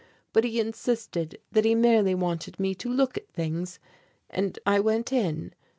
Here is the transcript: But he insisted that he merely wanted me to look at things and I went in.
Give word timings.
But 0.33 0.45
he 0.45 0.59
insisted 0.59 1.39
that 1.51 1.63
he 1.63 1.75
merely 1.75 2.15
wanted 2.15 2.59
me 2.59 2.73
to 2.73 2.89
look 2.89 3.17
at 3.17 3.29
things 3.29 3.77
and 4.31 4.57
I 4.65 4.79
went 4.79 5.13
in. 5.13 5.53